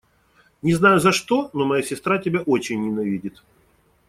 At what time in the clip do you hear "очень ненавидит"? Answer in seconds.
2.41-3.43